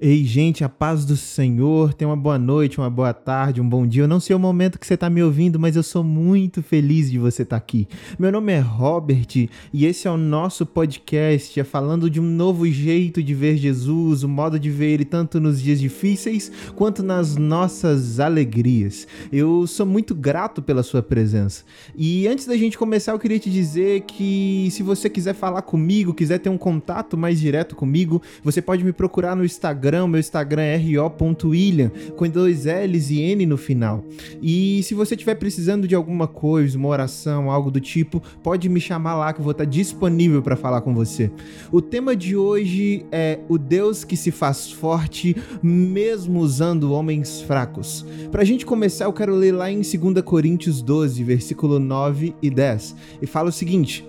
Ei, 0.00 0.22
gente, 0.22 0.62
a 0.62 0.68
paz 0.68 1.04
do 1.04 1.16
Senhor. 1.16 1.92
Tenha 1.92 2.08
uma 2.08 2.16
boa 2.16 2.38
noite, 2.38 2.78
uma 2.78 2.88
boa 2.88 3.12
tarde, 3.12 3.60
um 3.60 3.68
bom 3.68 3.84
dia. 3.84 4.04
Eu 4.04 4.08
não 4.08 4.20
sei 4.20 4.36
o 4.36 4.38
momento 4.38 4.78
que 4.78 4.86
você 4.86 4.94
está 4.94 5.10
me 5.10 5.20
ouvindo, 5.20 5.58
mas 5.58 5.74
eu 5.74 5.82
sou 5.82 6.04
muito 6.04 6.62
feliz 6.62 7.10
de 7.10 7.18
você 7.18 7.42
estar 7.42 7.56
tá 7.56 7.60
aqui. 7.60 7.88
Meu 8.16 8.30
nome 8.30 8.52
é 8.52 8.60
Robert 8.60 9.48
e 9.72 9.84
esse 9.84 10.06
é 10.06 10.10
o 10.10 10.16
nosso 10.16 10.64
podcast, 10.64 11.58
é 11.58 11.64
falando 11.64 12.08
de 12.08 12.20
um 12.20 12.24
novo 12.24 12.64
jeito 12.70 13.20
de 13.20 13.34
ver 13.34 13.56
Jesus, 13.56 14.22
o 14.22 14.28
modo 14.28 14.56
de 14.56 14.70
ver 14.70 14.90
ele 14.92 15.04
tanto 15.04 15.40
nos 15.40 15.60
dias 15.60 15.80
difíceis 15.80 16.52
quanto 16.76 17.02
nas 17.02 17.34
nossas 17.34 18.20
alegrias. 18.20 19.04
Eu 19.32 19.66
sou 19.66 19.84
muito 19.84 20.14
grato 20.14 20.62
pela 20.62 20.84
sua 20.84 21.02
presença. 21.02 21.64
E 21.96 22.28
antes 22.28 22.46
da 22.46 22.56
gente 22.56 22.78
começar, 22.78 23.10
eu 23.10 23.18
queria 23.18 23.40
te 23.40 23.50
dizer 23.50 24.02
que 24.02 24.68
se 24.70 24.80
você 24.84 25.10
quiser 25.10 25.34
falar 25.34 25.62
comigo, 25.62 26.14
quiser 26.14 26.38
ter 26.38 26.50
um 26.50 26.58
contato 26.58 27.16
mais 27.18 27.40
direto 27.40 27.74
comigo, 27.74 28.22
você 28.44 28.62
pode 28.62 28.84
me 28.84 28.92
procurar 28.92 29.34
no 29.34 29.44
Instagram 29.44 29.87
Instagram, 29.88 30.08
meu 30.08 30.20
Instagram 30.20 30.62
é 30.62 30.76
ro.william, 30.76 31.90
com 32.14 32.28
dois 32.28 32.66
L's 32.66 33.10
e 33.10 33.20
N 33.20 33.46
no 33.46 33.56
final. 33.56 34.04
E 34.42 34.82
se 34.82 34.92
você 34.92 35.14
estiver 35.14 35.34
precisando 35.36 35.88
de 35.88 35.94
alguma 35.94 36.26
coisa, 36.26 36.76
uma 36.76 36.88
oração, 36.88 37.50
algo 37.50 37.70
do 37.70 37.80
tipo, 37.80 38.22
pode 38.42 38.68
me 38.68 38.80
chamar 38.80 39.16
lá 39.16 39.32
que 39.32 39.40
eu 39.40 39.44
vou 39.44 39.52
estar 39.52 39.64
disponível 39.64 40.42
para 40.42 40.56
falar 40.56 40.82
com 40.82 40.94
você. 40.94 41.30
O 41.72 41.80
tema 41.80 42.14
de 42.14 42.36
hoje 42.36 43.06
é 43.10 43.38
o 43.48 43.56
Deus 43.56 44.04
que 44.04 44.16
se 44.16 44.30
faz 44.30 44.70
forte 44.70 45.34
mesmo 45.62 46.40
usando 46.40 46.92
homens 46.92 47.40
fracos. 47.40 48.04
Para 48.30 48.42
a 48.42 48.44
gente 48.44 48.66
começar, 48.66 49.06
eu 49.06 49.12
quero 49.12 49.34
ler 49.34 49.52
lá 49.52 49.70
em 49.70 49.80
2 49.80 50.22
Coríntios 50.22 50.82
12, 50.82 51.24
versículo 51.24 51.78
9 51.78 52.34
e 52.42 52.50
10, 52.50 52.94
e 53.22 53.26
fala 53.26 53.48
o 53.48 53.52
seguinte: 53.52 54.04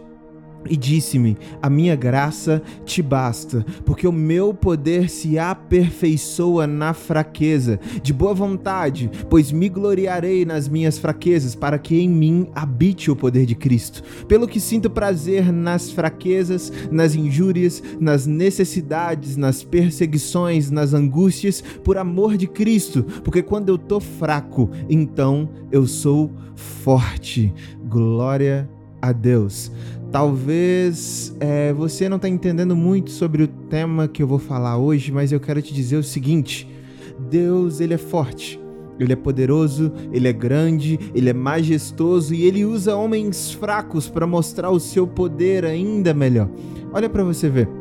e 0.67 0.75
disse-me: 0.75 1.37
A 1.61 1.69
minha 1.69 1.95
graça 1.95 2.61
te 2.85 3.01
basta, 3.01 3.65
porque 3.85 4.07
o 4.07 4.11
meu 4.11 4.53
poder 4.53 5.09
se 5.09 5.37
aperfeiçoa 5.37 6.65
na 6.65 6.93
fraqueza. 6.93 7.79
De 8.01 8.11
boa 8.13 8.33
vontade, 8.33 9.09
pois 9.29 9.51
me 9.51 9.69
gloriarei 9.69 10.45
nas 10.45 10.67
minhas 10.67 10.97
fraquezas, 10.97 11.55
para 11.55 11.77
que 11.77 11.99
em 11.99 12.09
mim 12.09 12.47
habite 12.53 13.11
o 13.11 13.15
poder 13.15 13.45
de 13.45 13.55
Cristo. 13.55 14.03
Pelo 14.27 14.47
que 14.47 14.59
sinto 14.59 14.89
prazer 14.89 15.51
nas 15.51 15.91
fraquezas, 15.91 16.71
nas 16.91 17.15
injúrias, 17.15 17.81
nas 17.99 18.25
necessidades, 18.25 19.37
nas 19.37 19.63
perseguições, 19.63 20.69
nas 20.69 20.93
angústias, 20.93 21.61
por 21.83 21.97
amor 21.97 22.37
de 22.37 22.47
Cristo, 22.47 23.03
porque 23.23 23.41
quando 23.41 23.69
eu 23.69 23.77
tô 23.77 23.99
fraco, 23.99 24.69
então 24.89 25.49
eu 25.71 25.85
sou 25.87 26.31
forte. 26.55 27.53
Glória 27.87 28.69
a 28.75 28.78
Deus. 29.11 29.71
Talvez 30.11 31.35
é, 31.39 31.71
você 31.73 32.09
não 32.09 32.17
está 32.17 32.27
entendendo 32.27 32.75
muito 32.75 33.11
sobre 33.11 33.43
o 33.43 33.47
tema 33.47 34.07
que 34.07 34.23
eu 34.23 34.27
vou 34.27 34.39
falar 34.39 34.77
hoje, 34.77 35.11
mas 35.11 35.31
eu 35.31 35.39
quero 35.39 35.61
te 35.61 35.73
dizer 35.73 35.97
o 35.97 36.03
seguinte: 36.03 36.67
Deus 37.29 37.79
ele 37.79 37.93
é 37.93 37.97
forte, 37.97 38.59
ele 38.99 39.13
é 39.13 39.15
poderoso, 39.15 39.91
ele 40.11 40.27
é 40.27 40.33
grande, 40.33 40.99
ele 41.13 41.29
é 41.29 41.33
majestoso 41.33 42.33
e 42.33 42.43
ele 42.43 42.65
usa 42.65 42.95
homens 42.95 43.51
fracos 43.51 44.09
para 44.09 44.25
mostrar 44.25 44.71
o 44.71 44.79
seu 44.79 45.05
poder 45.05 45.63
ainda 45.63 46.13
melhor. 46.13 46.49
Olha 46.91 47.07
para 47.07 47.23
você 47.23 47.47
ver. 47.47 47.78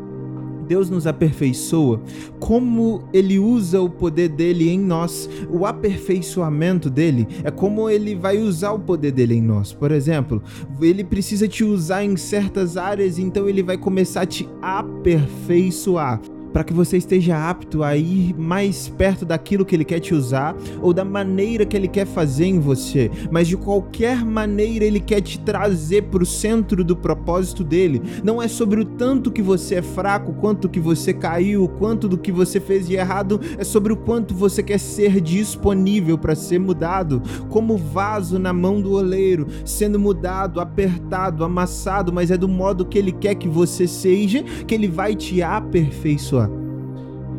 Deus 0.69 0.91
nos 0.91 1.07
aperfeiçoa, 1.07 2.01
como 2.39 3.03
ele 3.13 3.39
usa 3.39 3.81
o 3.81 3.89
poder 3.89 4.29
dele 4.29 4.69
em 4.69 4.79
nós, 4.79 5.29
o 5.51 5.65
aperfeiçoamento 5.65 6.91
dele 6.91 7.27
é 7.43 7.51
como 7.51 7.89
ele 7.89 8.15
vai 8.15 8.39
usar 8.39 8.73
o 8.73 8.79
poder 8.79 9.13
dele 9.13 9.35
em 9.35 9.43
nós. 9.43 9.73
Por 9.73 9.91
exemplo, 9.91 10.43
ele 10.81 11.03
precisa 11.03 11.49
te 11.49 11.65
usar 11.65 12.05
em 12.05 12.17
certas 12.17 12.77
áreas, 12.77 13.19
então 13.19 13.49
ele 13.49 13.63
vai 13.63 13.79
começar 13.79 14.23
a 14.23 14.27
te 14.27 14.47
aperfeiçoar 14.61 16.21
para 16.53 16.65
que 16.65 16.73
você 16.73 16.97
esteja 16.97 17.49
apto 17.49 17.83
a 17.83 17.97
ir 17.97 18.35
mais 18.39 18.89
perto 18.89 19.25
daquilo 19.25 19.65
que 19.65 19.75
ele 19.75 19.85
quer 19.85 20.01
te 20.01 20.15
usar 20.15 20.57
ou 20.81 20.93
da 20.93 21.05
maneira 21.05 21.65
que 21.65 21.77
ele 21.77 21.89
quer 21.89 22.07
fazer 22.07 22.47
em 22.47 22.59
você, 22.59 23.11
mas 23.31 23.49
de 23.49 23.57
qualquer 23.57 24.25
maneira 24.25 24.85
ele 24.85 25.01
quer 25.01 25.21
te 25.21 25.39
trazer 25.41 26.03
para 26.05 26.23
o 26.23 26.27
centro 26.27 26.83
do 26.85 26.97
propósito 26.97 27.63
dele. 27.63 28.03
Não 28.23 28.41
é 28.41 28.49
sobre 28.49 28.81
o 28.81 28.85
tanto 28.85 29.31
que 29.31 29.43
você 29.43 29.77
é 29.77 29.83
fraco, 29.83 30.33
quanto 30.35 30.69
que 30.69 30.81
você 30.81 31.13
caiu, 31.13 31.69
quanto 31.69 32.09
do 32.09 32.19
que 32.19 32.33
você 32.33 32.61
fez 32.61 32.87
de 32.87 32.95
errado, 32.95 33.41
é 33.57 33.65
sobre 33.65 33.93
o 33.93 33.97
quanto 33.97 34.35
você 34.35 34.63
quer 34.63 34.79
ser 34.79 35.21
disponível 35.21 36.17
para 36.19 36.35
ser 36.35 36.59
mudado, 36.59 37.23
como 37.49 37.77
vaso 37.77 38.39
na 38.39 38.53
mão 38.53 38.81
do 38.81 38.93
oleiro, 38.93 39.47
sendo 39.65 39.99
mudado, 39.99 40.61
apertado, 40.61 41.45
amassado, 41.45 42.13
mas 42.13 42.31
é 42.31 42.37
do 42.37 42.49
modo 42.49 42.85
que 42.85 42.99
ele 42.99 43.13
quer 43.13 43.35
que 43.35 43.49
você 43.49 43.87
seja, 43.87 44.43
que 44.43 44.75
ele 44.75 44.89
vai 44.89 45.15
te 45.15 45.43
aperfeiçoar 45.43 46.48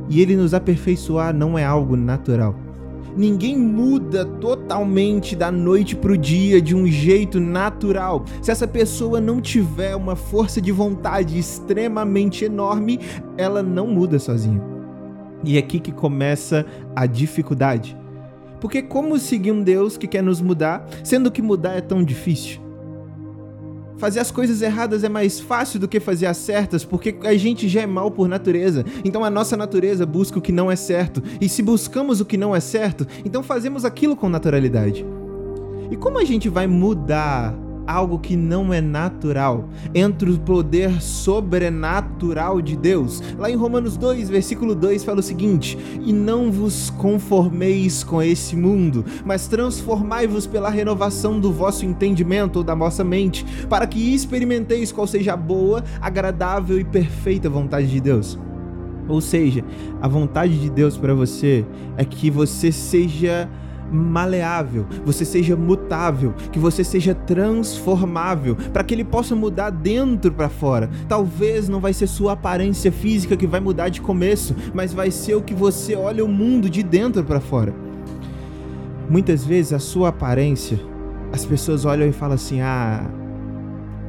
e 0.10 0.22
ele 0.22 0.36
nos 0.36 0.54
aperfeiçoar 0.54 1.34
não 1.34 1.58
é 1.58 1.64
algo 1.64 1.96
natural. 1.96 2.56
Ninguém 3.16 3.58
muda 3.58 4.24
totalmente 4.24 5.36
da 5.36 5.52
noite 5.52 5.96
para 5.96 6.12
o 6.12 6.18
dia 6.18 6.62
de 6.62 6.76
um 6.76 6.88
jeito 6.88 7.40
natural. 7.40 8.24
Se 8.42 8.52
essa 8.52 8.68
pessoa 8.68 9.20
não 9.20 9.42
tiver 9.42 9.96
uma 9.96 10.16
força 10.16 10.62
de 10.62 10.72
vontade 10.72 11.38
extremamente 11.38 12.46
enorme, 12.46 13.00
ela 13.38 13.62
não 13.62 13.88
muda 13.88 14.20
sozinha. 14.20 14.62
E 15.44 15.56
é 15.56 15.60
aqui 15.60 15.80
que 15.80 15.92
começa 15.92 16.66
a 16.96 17.06
dificuldade. 17.06 17.98
Porque 18.60 18.82
como 18.82 19.18
seguir 19.18 19.52
um 19.52 19.64
Deus 19.64 19.98
que 19.98 20.08
quer 20.08 20.22
nos 20.22 20.42
mudar, 20.42 20.88
sendo 21.04 21.32
que 21.32 21.42
mudar 21.42 21.74
é 21.74 21.82
tão 21.82 22.04
difícil? 22.04 22.69
Fazer 24.00 24.22
as 24.22 24.32
coisas 24.32 24.62
erradas 24.62 25.04
é 25.04 25.10
mais 25.10 25.42
fácil 25.42 25.78
do 25.78 25.86
que 25.86 26.00
fazer 26.00 26.26
as 26.26 26.38
certas, 26.38 26.86
porque 26.86 27.18
a 27.26 27.36
gente 27.36 27.68
já 27.68 27.82
é 27.82 27.86
mal 27.86 28.10
por 28.10 28.30
natureza. 28.30 28.86
Então 29.04 29.26
a 29.26 29.30
nossa 29.30 29.58
natureza 29.58 30.06
busca 30.06 30.40
o 30.40 30.42
que 30.42 30.54
não 30.54 30.72
é 30.72 30.76
certo. 30.78 31.22
E 31.42 31.50
se 31.50 31.62
buscamos 31.62 32.22
o 32.22 32.26
que 32.26 32.38
não 32.38 32.56
é 32.56 32.62
certo, 32.62 33.06
então 33.26 33.44
fazemos 33.44 33.84
aquilo 33.84 34.16
com 34.16 34.30
naturalidade. 34.30 35.06
E 35.92 35.98
como 35.98 36.18
a 36.18 36.24
gente 36.24 36.48
vai 36.48 36.66
mudar 36.66 37.54
algo 37.90 38.20
que 38.20 38.36
não 38.36 38.72
é 38.72 38.80
natural, 38.80 39.68
entre 39.96 40.30
o 40.30 40.40
poder 40.40 41.02
sobrenatural 41.02 42.62
de 42.62 42.78
Deus. 42.78 43.22
Lá 43.38 43.50
em 43.50 43.56
Romanos 43.56 43.98
2, 43.98 44.30
versículo 44.30 44.76
2 44.76 45.04
fala 45.04 45.20
o 45.20 45.24
seguinte: 45.24 45.78
"E 46.06 46.14
não 46.14 46.52
vos 46.52 46.92
conformeis 46.92 48.04
com 48.04 48.22
esse 48.22 48.56
mundo, 48.56 49.04
mas 49.26 49.48
transformai-vos 49.48 50.46
pela 50.46 50.70
renovação 50.70 51.40
do 51.40 51.52
vosso 51.52 51.86
entendimento 51.86 52.58
ou 52.58 52.64
da 52.64 52.76
vossa 52.76 53.04
mente, 53.04 53.46
para 53.68 53.88
que 53.88 54.14
experimenteis 54.14 54.92
qual 54.92 55.08
seja 55.08 55.34
a 55.34 55.38
boa, 55.38 55.84
agradável 56.00 56.80
e 56.80 56.84
perfeita 56.84 57.50
vontade 57.50 57.88
de 57.88 58.00
Deus." 58.00 58.38
Ou 59.08 59.20
seja, 59.20 59.66
a 60.00 60.08
vontade 60.08 60.62
de 60.62 60.70
Deus 60.70 60.96
para 60.96 61.16
você 61.16 61.66
é 61.98 62.06
que 62.06 62.30
você 62.30 62.72
seja 62.72 63.50
maleável, 63.92 64.86
você 65.06 65.26
seja 65.26 65.56
mutável, 65.56 66.34
que 66.52 66.60
você 66.60 66.84
seja 66.84 67.14
transformável, 67.14 68.56
para 68.72 68.84
que 68.84 68.94
ele 68.94 69.04
possa 69.04 69.36
mudar 69.36 69.70
dentro 69.70 70.32
para 70.32 70.50
fora. 70.50 70.90
Talvez 71.08 71.68
não 71.68 71.80
vai 71.80 71.94
ser 71.94 72.08
sua 72.08 72.34
aparência 72.34 72.92
física 72.92 73.36
que 73.36 73.48
vai 73.48 73.60
mudar 73.60 73.90
de 73.90 74.02
começo, 74.02 74.56
mas 74.74 74.94
vai 74.94 75.12
ser 75.12 75.36
o 75.36 75.42
que 75.42 75.54
você 75.54 75.96
olha 75.96 76.24
o 76.24 76.28
mundo 76.28 76.70
de 76.70 76.84
dentro 76.84 77.24
para 77.24 77.40
fora. 77.40 77.74
Muitas 79.10 79.44
vezes 79.44 79.74
a 79.74 79.80
sua 79.80 80.10
aparência, 80.10 80.80
as 81.32 81.46
pessoas 81.46 81.86
olham 81.86 82.08
e 82.08 82.12
falam 82.12 82.36
assim: 82.36 82.62
"Ah, 82.62 83.10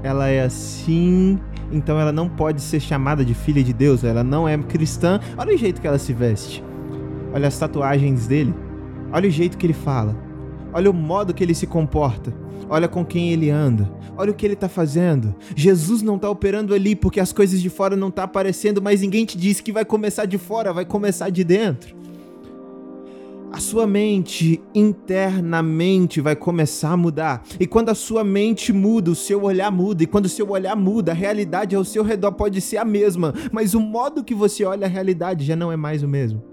ela 0.02 0.28
é 0.28 0.42
assim, 0.42 1.38
então 1.72 1.98
ela 1.98 2.12
não 2.12 2.28
pode 2.28 2.60
ser 2.60 2.80
chamada 2.80 3.24
de 3.24 3.34
filha 3.34 3.62
de 3.62 3.72
Deus, 3.72 4.04
ela 4.04 4.22
não 4.22 4.46
é 4.46 4.56
cristã. 4.58 5.20
Olha 5.38 5.54
o 5.54 5.56
jeito 5.56 5.80
que 5.80 5.86
ela 5.86 5.98
se 5.98 6.12
veste. 6.12 6.62
Olha 7.32 7.48
as 7.48 7.58
tatuagens 7.58 8.26
dele 8.26 8.54
Olha 9.12 9.28
o 9.28 9.30
jeito 9.30 9.58
que 9.58 9.66
ele 9.66 9.72
fala. 9.72 10.16
Olha 10.72 10.90
o 10.90 10.94
modo 10.94 11.34
que 11.34 11.42
ele 11.42 11.54
se 11.54 11.66
comporta. 11.66 12.32
Olha 12.68 12.86
com 12.86 13.04
quem 13.04 13.32
ele 13.32 13.50
anda. 13.50 13.90
Olha 14.16 14.30
o 14.30 14.34
que 14.34 14.46
ele 14.46 14.54
está 14.54 14.68
fazendo. 14.68 15.34
Jesus 15.56 16.02
não 16.02 16.16
está 16.16 16.30
operando 16.30 16.74
ali 16.74 16.94
porque 16.94 17.18
as 17.18 17.32
coisas 17.32 17.60
de 17.60 17.68
fora 17.68 17.96
não 17.96 18.10
tá 18.10 18.22
aparecendo, 18.22 18.80
mas 18.80 19.00
ninguém 19.00 19.24
te 19.24 19.36
disse 19.36 19.62
que 19.62 19.72
vai 19.72 19.84
começar 19.84 20.26
de 20.26 20.38
fora, 20.38 20.72
vai 20.72 20.84
começar 20.84 21.30
de 21.30 21.42
dentro. 21.42 21.98
A 23.52 23.58
sua 23.58 23.84
mente 23.84 24.62
internamente 24.72 26.20
vai 26.20 26.36
começar 26.36 26.92
a 26.92 26.96
mudar. 26.96 27.42
E 27.58 27.66
quando 27.66 27.88
a 27.88 27.94
sua 27.96 28.22
mente 28.22 28.72
muda, 28.72 29.10
o 29.10 29.16
seu 29.16 29.42
olhar 29.42 29.72
muda. 29.72 30.04
E 30.04 30.06
quando 30.06 30.26
o 30.26 30.28
seu 30.28 30.48
olhar 30.50 30.76
muda, 30.76 31.10
a 31.10 31.14
realidade 31.14 31.74
ao 31.74 31.84
seu 31.84 32.04
redor 32.04 32.30
pode 32.32 32.60
ser 32.60 32.76
a 32.76 32.84
mesma, 32.84 33.34
mas 33.50 33.74
o 33.74 33.80
modo 33.80 34.22
que 34.22 34.34
você 34.34 34.64
olha 34.64 34.86
a 34.86 34.90
realidade 34.90 35.44
já 35.44 35.56
não 35.56 35.72
é 35.72 35.76
mais 35.76 36.04
o 36.04 36.08
mesmo. 36.08 36.49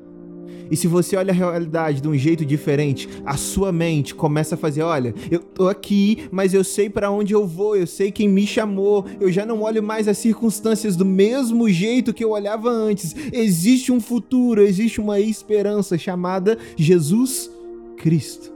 E 0.69 0.75
se 0.75 0.88
você 0.88 1.15
olha 1.15 1.31
a 1.31 1.35
realidade 1.35 2.01
de 2.01 2.07
um 2.07 2.15
jeito 2.15 2.45
diferente, 2.45 3.07
a 3.25 3.38
sua 3.38 3.71
mente 3.71 4.13
começa 4.13 4.55
a 4.55 4.57
fazer, 4.57 4.81
olha, 4.81 5.13
eu 5.31 5.39
tô 5.39 5.67
aqui, 5.67 6.27
mas 6.31 6.53
eu 6.53 6.63
sei 6.63 6.89
para 6.89 7.09
onde 7.09 7.33
eu 7.33 7.45
vou, 7.47 7.75
eu 7.75 7.88
sei 7.88 8.11
quem 8.11 8.27
me 8.27 8.45
chamou, 8.45 9.05
eu 9.19 9.31
já 9.31 9.45
não 9.45 9.61
olho 9.61 9.81
mais 9.81 10.07
as 10.07 10.17
circunstâncias 10.17 10.95
do 10.95 11.05
mesmo 11.05 11.69
jeito 11.69 12.13
que 12.13 12.23
eu 12.23 12.31
olhava 12.31 12.69
antes. 12.69 13.15
Existe 13.31 13.91
um 13.91 13.99
futuro, 13.99 14.61
existe 14.61 14.99
uma 14.99 15.19
esperança 15.19 15.97
chamada 15.97 16.57
Jesus 16.75 17.49
Cristo. 17.97 18.51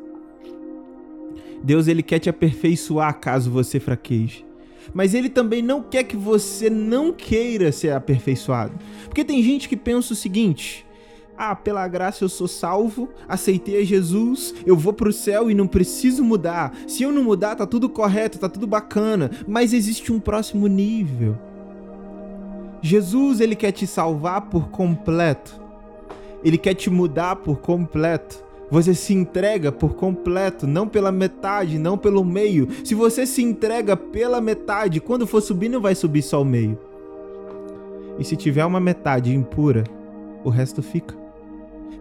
Deus 1.64 1.88
ele 1.88 2.02
quer 2.02 2.20
te 2.20 2.30
aperfeiçoar 2.30 3.20
caso 3.20 3.52
você 3.52 3.80
fraqueje. 3.80 4.46
Mas 4.94 5.14
ele 5.14 5.30
também 5.30 5.62
não 5.62 5.82
quer 5.82 6.04
que 6.04 6.18
você 6.18 6.70
não 6.70 7.14
queira 7.14 7.72
ser 7.72 7.92
aperfeiçoado. 7.92 8.74
Porque 9.06 9.24
tem 9.24 9.42
gente 9.44 9.70
que 9.70 9.78
pensa 9.78 10.14
o 10.14 10.16
seguinte: 10.16 10.86
Ah, 11.38 11.56
pela 11.56 11.88
graça 11.88 12.24
eu 12.24 12.30
sou 12.30 12.48
salvo, 12.48 13.10
aceitei 13.28 13.82
a 13.82 13.86
Jesus, 13.86 14.54
eu 14.66 14.76
vou 14.76 14.94
pro 14.94 15.12
céu 15.12 15.50
e 15.50 15.56
não 15.56 15.66
preciso 15.66 16.24
mudar. 16.24 16.74
Se 16.88 17.04
eu 17.04 17.12
não 17.12 17.24
mudar, 17.24 17.56
tá 17.56 17.66
tudo 17.66 17.90
correto, 17.90 18.38
tá 18.38 18.48
tudo 18.48 18.68
bacana, 18.68 19.32
mas 19.48 19.74
existe 19.74 20.12
um 20.12 20.20
próximo 20.20 20.68
nível. 20.68 21.38
Jesus, 22.82 23.40
ele 23.40 23.56
quer 23.56 23.72
te 23.72 23.86
salvar 23.86 24.42
por 24.42 24.70
completo. 24.70 25.60
Ele 26.44 26.58
quer 26.58 26.74
te 26.74 26.90
mudar 26.90 27.36
por 27.38 27.60
completo. 27.60 28.44
Você 28.72 28.96
se 28.96 29.14
entrega 29.14 29.72
por 29.72 29.96
completo, 29.96 30.66
não 30.66 30.88
pela 30.88 31.12
metade, 31.12 31.78
não 31.78 31.98
pelo 31.98 32.24
meio. 32.24 32.68
Se 32.84 32.96
você 32.96 33.26
se 33.26 33.44
entrega 33.44 33.98
pela 33.98 34.40
metade, 34.40 35.02
quando 35.02 35.28
for 35.28 35.42
subir, 35.42 35.70
não 35.70 35.82
vai 35.82 35.94
subir 35.94 36.22
só 36.22 36.42
o 36.42 36.46
meio. 36.46 36.80
E 38.18 38.24
se 38.24 38.36
tiver 38.36 38.66
uma 38.66 38.80
metade 38.80 39.34
impura, 39.36 39.84
o 40.44 40.50
resto 40.50 40.82
fica. 40.82 41.21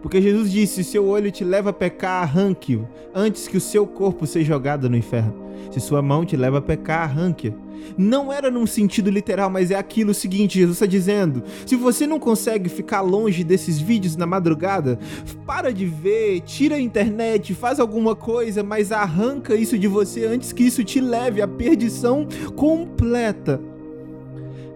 Porque 0.01 0.21
Jesus 0.21 0.51
disse: 0.51 0.83
seu 0.83 1.05
olho 1.05 1.31
te 1.31 1.43
leva 1.43 1.69
a 1.69 1.73
pecar, 1.73 2.23
arranque-o, 2.23 2.87
antes 3.13 3.47
que 3.47 3.57
o 3.57 3.61
seu 3.61 3.85
corpo 3.85 4.25
seja 4.25 4.47
jogado 4.47 4.89
no 4.89 4.97
inferno. 4.97 5.51
Se 5.71 5.79
sua 5.79 6.01
mão 6.01 6.25
te 6.25 6.35
leva 6.35 6.57
a 6.57 6.61
pecar, 6.61 7.03
arranque-a. 7.03 7.53
Não 7.97 8.31
era 8.31 8.51
num 8.51 8.65
sentido 8.65 9.09
literal, 9.09 9.49
mas 9.49 9.71
é 9.71 9.75
aquilo 9.75 10.13
seguinte: 10.13 10.59
Jesus 10.59 10.77
está 10.77 10.85
dizendo. 10.85 11.43
Se 11.65 11.75
você 11.75 12.05
não 12.05 12.19
consegue 12.19 12.69
ficar 12.69 13.01
longe 13.01 13.43
desses 13.43 13.79
vídeos 13.79 14.15
na 14.15 14.25
madrugada, 14.25 14.99
para 15.45 15.71
de 15.71 15.85
ver, 15.85 16.41
tira 16.41 16.75
a 16.75 16.81
internet, 16.81 17.53
faz 17.53 17.79
alguma 17.79 18.15
coisa, 18.15 18.63
mas 18.63 18.91
arranca 18.91 19.55
isso 19.55 19.77
de 19.77 19.87
você 19.87 20.25
antes 20.25 20.51
que 20.51 20.63
isso 20.63 20.83
te 20.83 20.99
leve 20.99 21.41
à 21.41 21.47
perdição 21.47 22.27
completa. 22.55 23.70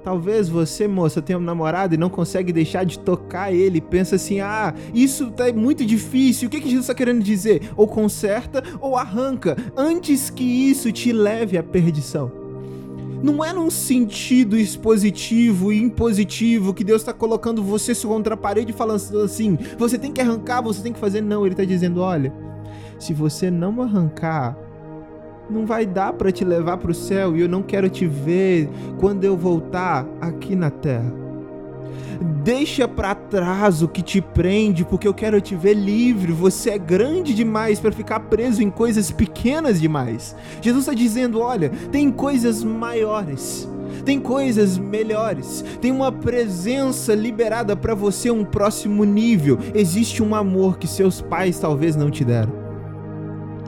Talvez 0.05 0.47
você, 0.47 0.87
moça, 0.87 1.19
tenha 1.19 1.39
um 1.39 1.41
namorado 1.41 1.95
e 1.95 1.97
não 1.97 2.11
consegue 2.11 2.53
deixar 2.53 2.83
de 2.83 2.99
tocar 2.99 3.51
ele. 3.51 3.81
Pensa 3.81 4.17
assim: 4.17 4.39
ah, 4.39 4.71
isso 4.93 5.31
tá 5.31 5.51
muito 5.51 5.83
difícil. 5.83 6.47
O 6.47 6.51
que, 6.51 6.61
que 6.61 6.69
Jesus 6.69 6.83
está 6.83 6.93
querendo 6.93 7.23
dizer? 7.23 7.71
Ou 7.75 7.87
conserta 7.87 8.63
ou 8.79 8.95
arranca, 8.95 9.57
antes 9.75 10.29
que 10.29 10.43
isso 10.43 10.91
te 10.91 11.11
leve 11.11 11.57
à 11.57 11.63
perdição. 11.63 12.31
Não 13.23 13.43
é 13.43 13.51
num 13.51 13.71
sentido 13.71 14.55
expositivo 14.55 15.73
e 15.73 15.81
impositivo 15.81 16.71
que 16.71 16.83
Deus 16.83 17.01
está 17.01 17.11
colocando 17.11 17.63
você 17.63 17.95
contra 17.95 18.35
a 18.35 18.37
parede 18.37 18.71
falando 18.73 19.23
assim: 19.23 19.57
você 19.75 19.97
tem 19.97 20.11
que 20.11 20.21
arrancar, 20.21 20.61
você 20.61 20.83
tem 20.83 20.93
que 20.93 20.99
fazer. 20.99 21.19
Não, 21.19 21.47
Ele 21.47 21.53
está 21.53 21.65
dizendo: 21.65 22.01
olha, 22.01 22.31
se 22.99 23.11
você 23.11 23.49
não 23.49 23.81
arrancar, 23.81 24.55
não 25.49 25.65
vai 25.65 25.85
dar 25.85 26.13
para 26.13 26.31
te 26.31 26.43
levar 26.43 26.77
para 26.77 26.91
o 26.91 26.95
céu 26.95 27.35
e 27.35 27.41
eu 27.41 27.49
não 27.49 27.61
quero 27.61 27.89
te 27.89 28.05
ver 28.07 28.69
quando 28.99 29.23
eu 29.23 29.37
voltar 29.37 30.05
aqui 30.21 30.55
na 30.55 30.69
terra. 30.69 31.25
Deixa 32.43 32.87
para 32.87 33.15
trás 33.15 33.81
o 33.81 33.87
que 33.87 34.01
te 34.01 34.21
prende, 34.21 34.85
porque 34.85 35.07
eu 35.07 35.13
quero 35.13 35.41
te 35.41 35.55
ver 35.55 35.73
livre. 35.73 36.31
Você 36.31 36.71
é 36.71 36.77
grande 36.77 37.33
demais 37.33 37.79
para 37.79 37.91
ficar 37.91 38.19
preso 38.21 38.61
em 38.61 38.69
coisas 38.69 39.11
pequenas 39.11 39.81
demais. 39.81 40.35
Jesus 40.61 40.83
está 40.83 40.93
dizendo: 40.93 41.39
olha, 41.39 41.69
tem 41.91 42.11
coisas 42.11 42.63
maiores. 42.63 43.67
Tem 44.03 44.19
coisas 44.19 44.77
melhores, 44.77 45.63
tem 45.79 45.91
uma 45.91 46.11
presença 46.11 47.15
liberada 47.15 47.75
para 47.75 47.95
você, 47.95 48.29
um 48.29 48.43
próximo 48.43 49.03
nível. 49.03 49.57
Existe 49.73 50.21
um 50.21 50.35
amor 50.35 50.77
que 50.77 50.87
seus 50.87 51.21
pais 51.21 51.59
talvez 51.59 51.95
não 51.95 52.11
te 52.11 52.23
deram. 52.23 52.64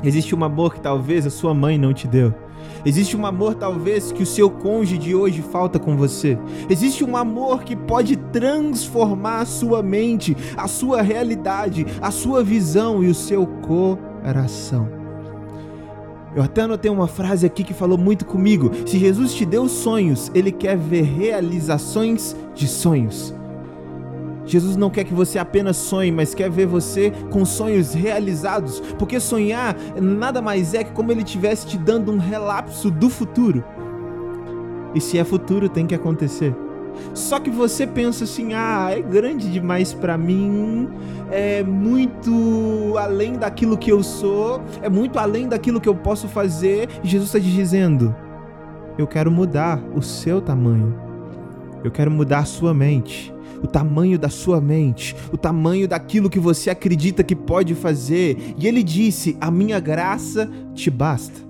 Existe 0.03 0.35
um 0.35 0.44
amor 0.44 0.73
que 0.73 0.81
talvez 0.81 1.25
a 1.25 1.29
sua 1.29 1.53
mãe 1.53 1.77
não 1.77 1.94
te 1.94 2.07
deu. 2.07 2.33
Existe 2.85 3.17
um 3.17 3.25
amor 3.25 3.55
talvez 3.55 4.11
que 4.11 4.23
o 4.23 4.25
seu 4.25 4.49
cônjuge 4.49 4.97
de 4.97 5.15
hoje 5.15 5.41
falta 5.41 5.79
com 5.79 5.97
você. 5.97 6.38
Existe 6.69 7.03
um 7.03 7.17
amor 7.17 7.63
que 7.63 7.75
pode 7.75 8.15
transformar 8.15 9.39
a 9.39 9.45
sua 9.45 9.81
mente, 9.81 10.35
a 10.55 10.67
sua 10.67 11.01
realidade, 11.01 11.85
a 12.01 12.11
sua 12.11 12.44
visão 12.44 13.03
e 13.03 13.07
o 13.07 13.15
seu 13.15 13.45
coração. 13.45 14.88
Eu 16.35 16.44
até 16.44 16.61
anotei 16.61 16.91
uma 16.91 17.07
frase 17.07 17.45
aqui 17.45 17.63
que 17.63 17.73
falou 17.73 17.97
muito 17.97 18.25
comigo. 18.25 18.69
Se 18.85 18.99
Jesus 18.99 19.33
te 19.33 19.44
deu 19.44 19.67
sonhos, 19.67 20.29
ele 20.35 20.51
quer 20.51 20.77
ver 20.77 21.01
realizações 21.01 22.35
de 22.53 22.67
sonhos. 22.67 23.33
Jesus 24.47 24.77
não 24.77 24.89
quer 24.89 25.03
que 25.03 25.13
você 25.13 25.38
apenas 25.38 25.75
sonhe, 25.75 26.11
mas 26.11 26.33
quer 26.33 26.49
ver 26.49 26.65
você 26.65 27.11
com 27.29 27.44
sonhos 27.44 27.94
realizados, 27.94 28.79
porque 28.97 29.19
sonhar 29.19 29.75
nada 30.01 30.41
mais 30.41 30.73
é 30.73 30.85
que 30.85 30.91
como 30.94 31.11
ele 31.11 31.21
estivesse 31.21 31.67
te 31.67 31.77
dando 31.77 32.11
um 32.11 32.17
relapso 32.17 32.89
do 32.89 33.09
futuro. 33.09 33.63
E 34.95 35.01
se 35.01 35.19
é 35.19 35.23
futuro, 35.23 35.67
tem 35.67 35.85
que 35.85 35.94
acontecer. 35.94 36.55
Só 37.13 37.39
que 37.39 37.49
você 37.49 37.85
pensa 37.85 38.23
assim: 38.23 38.53
ah, 38.53 38.89
é 38.89 39.01
grande 39.01 39.51
demais 39.51 39.94
para 39.94 40.17
mim, 40.17 40.89
é 41.29 41.61
muito 41.61 42.95
além 42.97 43.33
daquilo 43.33 43.77
que 43.77 43.91
eu 43.91 44.01
sou, 44.01 44.61
é 44.81 44.89
muito 44.89 45.19
além 45.19 45.47
daquilo 45.47 45.81
que 45.81 45.89
eu 45.89 45.95
posso 45.95 46.27
fazer. 46.27 46.88
E 47.03 47.07
Jesus 47.07 47.29
está 47.29 47.39
te 47.39 47.53
dizendo: 47.53 48.15
eu 48.97 49.05
quero 49.05 49.29
mudar 49.29 49.79
o 49.94 50.01
seu 50.01 50.41
tamanho, 50.41 50.95
eu 51.83 51.91
quero 51.91 52.09
mudar 52.09 52.45
sua 52.45 52.73
mente 52.73 53.36
o 53.62 53.68
tamanho 53.68 54.18
da 54.18 54.30
sua 54.30 54.62
mente, 54.62 55.15
o 55.31 55.38
tamanho 55.38 55.88
daquilo 55.88 56.30
que 56.30 56.39
você 56.39 56.69
acredita 56.69 57.24
que 57.24 57.36
pode 57.36 57.75
fazer. 57.75 58.56
E 58.57 58.68
ele 58.68 58.83
disse: 58.83 59.38
A 59.39 59.50
minha 59.51 59.80
graça 59.80 60.50
te 60.74 60.89
basta. 60.89 61.48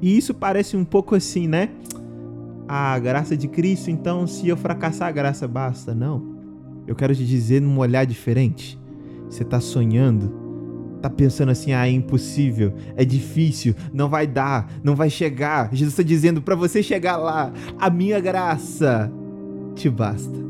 E 0.00 0.16
isso 0.16 0.34
parece 0.34 0.76
um 0.76 0.84
pouco 0.84 1.14
assim, 1.14 1.48
né? 1.48 1.70
A 2.68 2.98
graça 2.98 3.36
de 3.36 3.48
Cristo, 3.48 3.90
então, 3.90 4.26
se 4.26 4.48
eu 4.48 4.56
fracassar, 4.56 5.08
a 5.08 5.12
graça 5.12 5.46
basta. 5.46 5.94
Não. 5.94 6.34
Eu 6.86 6.94
quero 6.94 7.14
te 7.14 7.24
dizer 7.24 7.60
num 7.60 7.78
olhar 7.78 8.04
diferente. 8.04 8.78
Você 9.28 9.42
está 9.42 9.60
sonhando, 9.60 10.44
tá 11.00 11.08
pensando 11.08 11.50
assim, 11.50 11.72
ah, 11.72 11.86
é 11.86 11.90
impossível, 11.90 12.74
é 12.96 13.04
difícil, 13.04 13.74
não 13.92 14.08
vai 14.08 14.26
dar, 14.26 14.70
não 14.82 14.94
vai 14.94 15.08
chegar. 15.08 15.70
Jesus 15.72 15.92
está 15.92 16.02
dizendo 16.02 16.42
para 16.42 16.54
você 16.54 16.82
chegar 16.82 17.16
lá, 17.16 17.52
a 17.78 17.90
minha 17.90 18.20
graça 18.20 19.10
te 19.74 19.88
basta. 19.88 20.44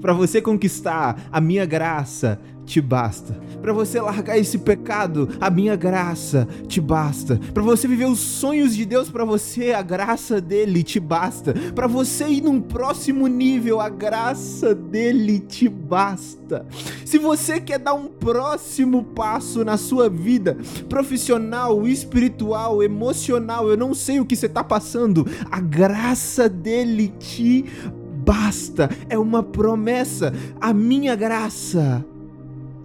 Para 0.00 0.14
você 0.14 0.40
conquistar 0.40 1.28
a 1.30 1.40
minha 1.40 1.66
graça, 1.66 2.40
te 2.64 2.80
basta. 2.80 3.36
Para 3.60 3.72
você 3.72 4.00
largar 4.00 4.38
esse 4.38 4.56
pecado, 4.56 5.28
a 5.40 5.50
minha 5.50 5.74
graça 5.76 6.46
te 6.68 6.80
basta. 6.80 7.38
Para 7.52 7.62
você 7.62 7.86
viver 7.88 8.06
os 8.06 8.20
sonhos 8.20 8.74
de 8.74 8.86
Deus 8.86 9.10
para 9.10 9.24
você, 9.24 9.72
a 9.72 9.82
graça 9.82 10.40
dele 10.40 10.82
te 10.82 11.00
basta. 11.00 11.52
Para 11.74 11.86
você 11.86 12.28
ir 12.28 12.42
num 12.42 12.60
próximo 12.60 13.26
nível, 13.26 13.80
a 13.80 13.88
graça 13.88 14.74
dele 14.74 15.40
te 15.40 15.68
basta. 15.68 16.64
Se 17.04 17.18
você 17.18 17.60
quer 17.60 17.80
dar 17.80 17.94
um 17.94 18.06
próximo 18.06 19.02
passo 19.02 19.64
na 19.64 19.76
sua 19.76 20.08
vida, 20.08 20.56
profissional, 20.88 21.86
espiritual, 21.86 22.82
emocional, 22.82 23.68
eu 23.68 23.76
não 23.76 23.92
sei 23.92 24.20
o 24.20 24.24
que 24.24 24.36
você 24.36 24.46
está 24.46 24.62
passando, 24.62 25.26
a 25.50 25.60
graça 25.60 26.48
dele 26.48 27.12
te 27.18 27.64
basta 27.64 27.99
basta, 28.30 28.88
é 29.08 29.18
uma 29.18 29.42
promessa. 29.42 30.32
A 30.60 30.72
minha 30.72 31.16
graça 31.16 32.04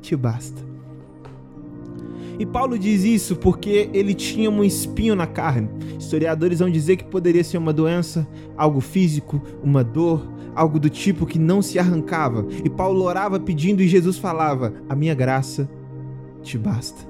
te 0.02 0.16
basta. 0.16 0.66
E 2.40 2.46
Paulo 2.48 2.80
diz 2.80 3.04
isso 3.04 3.36
porque 3.36 3.88
ele 3.94 4.16
tinha 4.16 4.50
um 4.50 4.64
espinho 4.64 5.16
na 5.16 5.28
carne. 5.28 5.70
Historiadores 6.00 6.60
vão 6.60 6.70
dizer 6.70 6.98
que 6.98 7.04
poderia 7.04 7.44
ser 7.44 7.60
uma 7.60 7.72
doença, 7.72 8.28
algo 8.58 8.82
físico, 8.82 9.40
uma 9.64 9.84
dor, 9.84 10.28
algo 10.56 10.80
do 10.80 10.90
tipo 10.90 11.28
que 11.28 11.38
não 11.38 11.62
se 11.62 11.78
arrancava. 11.78 12.48
E 12.64 12.70
Paulo 12.70 13.04
orava 13.04 13.40
pedindo 13.40 13.84
e 13.84 13.88
Jesus 13.88 14.18
falava: 14.18 14.74
A 14.90 14.96
minha 14.96 15.14
graça 15.14 15.70
te 16.42 16.58
basta. 16.58 17.08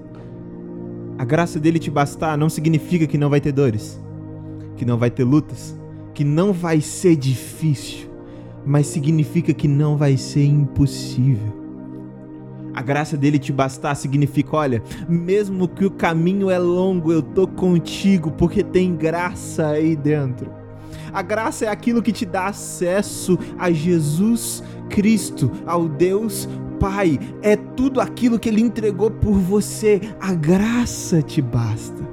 A 1.17 1.23
graça 1.23 1.57
dele 1.57 1.79
te 1.79 1.89
bastar 1.89 2.37
não 2.37 2.49
significa 2.49 3.07
que 3.07 3.17
não 3.17 3.29
vai 3.29 3.39
ter 3.39 3.53
dores, 3.53 3.97
que 4.75 4.83
não 4.83 4.97
vai 4.97 5.09
ter 5.09 5.23
lutas, 5.23 5.73
que 6.13 6.25
não 6.25 6.51
vai 6.51 6.81
ser 6.81 7.15
difícil 7.15 8.04
mas 8.65 8.87
significa 8.87 9.53
que 9.53 9.67
não 9.67 9.95
vai 9.95 10.17
ser 10.17 10.45
impossível. 10.45 11.65
A 12.73 12.81
graça 12.81 13.15
dele 13.15 13.39
te 13.39 13.53
bastar 13.53 13.95
significa, 13.95 14.57
olha, 14.57 14.83
mesmo 15.07 15.65
que 15.65 15.85
o 15.85 15.91
caminho 15.91 16.49
é 16.49 16.59
longo, 16.59 17.13
eu 17.13 17.21
tô 17.21 17.47
contigo 17.47 18.31
porque 18.31 18.63
tem 18.63 18.95
graça 18.95 19.67
aí 19.67 19.95
dentro. 19.95 20.51
A 21.13 21.21
graça 21.21 21.63
é 21.65 21.69
aquilo 21.69 22.01
que 22.01 22.11
te 22.11 22.25
dá 22.25 22.47
acesso 22.47 23.39
a 23.57 23.71
Jesus 23.71 24.61
Cristo, 24.89 25.49
ao 25.65 25.87
Deus 25.87 26.49
Pai. 26.77 27.17
É 27.41 27.55
tudo 27.55 28.01
aquilo 28.01 28.37
que 28.37 28.49
ele 28.49 28.59
entregou 28.59 29.09
por 29.09 29.35
você. 29.35 30.01
A 30.19 30.33
graça 30.33 31.21
te 31.21 31.41
basta. 31.41 32.03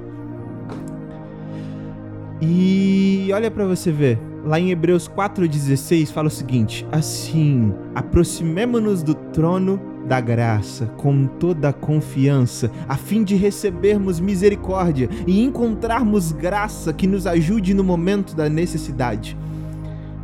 E 2.41 3.29
olha 3.33 3.51
para 3.51 3.65
você 3.65 3.91
ver 3.91 4.32
Lá 4.45 4.59
em 4.59 4.71
Hebreus 4.71 5.07
4,16 5.07 6.11
fala 6.11 6.27
o 6.27 6.31
seguinte: 6.31 6.85
Assim, 6.91 7.73
aproximemo-nos 7.95 9.01
do 9.01 9.13
trono 9.13 9.79
da 10.05 10.19
graça 10.19 10.85
com 10.97 11.25
toda 11.25 11.69
a 11.69 11.73
confiança, 11.73 12.69
a 12.87 12.97
fim 12.97 13.23
de 13.23 13.35
recebermos 13.35 14.19
misericórdia 14.19 15.09
e 15.25 15.41
encontrarmos 15.41 16.33
graça 16.33 16.91
que 16.91 17.07
nos 17.07 17.25
ajude 17.25 17.73
no 17.73 17.85
momento 17.85 18.35
da 18.35 18.49
necessidade. 18.49 19.37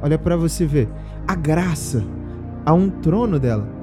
Olha 0.01 0.17
para 0.17 0.35
você 0.35 0.65
ver, 0.65 0.89
a 1.25 1.33
graça, 1.33 2.03
a 2.65 2.73
um 2.73 2.89
trono 2.89 3.39
dela. 3.39 3.78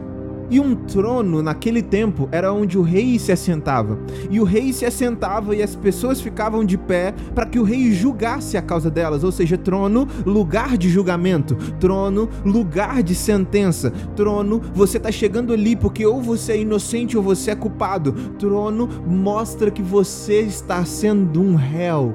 E 0.50 0.60
um 0.60 0.74
trono, 0.74 1.42
naquele 1.42 1.82
tempo, 1.82 2.28
era 2.30 2.52
onde 2.52 2.78
o 2.78 2.82
rei 2.82 3.18
se 3.18 3.32
assentava. 3.32 3.98
E 4.30 4.40
o 4.40 4.44
rei 4.44 4.72
se 4.72 4.84
assentava 4.84 5.54
e 5.54 5.62
as 5.62 5.74
pessoas 5.74 6.20
ficavam 6.20 6.64
de 6.64 6.78
pé 6.78 7.14
para 7.34 7.46
que 7.46 7.58
o 7.58 7.64
rei 7.64 7.92
julgasse 7.92 8.56
a 8.56 8.62
causa 8.62 8.90
delas. 8.90 9.24
Ou 9.24 9.32
seja, 9.32 9.58
trono, 9.58 10.06
lugar 10.24 10.76
de 10.76 10.88
julgamento. 10.88 11.56
Trono, 11.80 12.28
lugar 12.44 13.02
de 13.02 13.14
sentença. 13.14 13.90
Trono, 14.14 14.60
você 14.74 14.98
está 14.98 15.10
chegando 15.10 15.52
ali 15.52 15.74
porque 15.74 16.06
ou 16.06 16.22
você 16.22 16.52
é 16.52 16.60
inocente 16.60 17.16
ou 17.16 17.22
você 17.22 17.50
é 17.50 17.56
culpado. 17.56 18.12
Trono 18.38 18.88
mostra 19.06 19.70
que 19.70 19.82
você 19.82 20.40
está 20.40 20.84
sendo 20.84 21.40
um 21.40 21.56
réu. 21.56 22.14